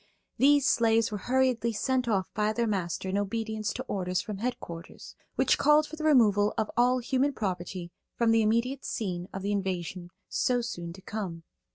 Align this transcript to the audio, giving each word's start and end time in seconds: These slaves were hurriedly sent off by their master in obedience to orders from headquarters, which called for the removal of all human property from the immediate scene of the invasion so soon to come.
These 0.39 0.65
slaves 0.67 1.11
were 1.11 1.19
hurriedly 1.29 1.73
sent 1.73 2.07
off 2.07 2.33
by 2.33 2.53
their 2.53 2.65
master 2.65 3.07
in 3.07 3.19
obedience 3.19 3.71
to 3.73 3.83
orders 3.83 4.19
from 4.19 4.39
headquarters, 4.39 5.15
which 5.35 5.59
called 5.59 5.85
for 5.85 5.95
the 5.95 6.03
removal 6.03 6.55
of 6.57 6.71
all 6.75 6.97
human 6.97 7.33
property 7.33 7.91
from 8.15 8.31
the 8.31 8.41
immediate 8.41 8.83
scene 8.83 9.29
of 9.31 9.43
the 9.43 9.51
invasion 9.51 10.09
so 10.27 10.59
soon 10.61 10.91
to 10.93 11.03
come. 11.03 11.43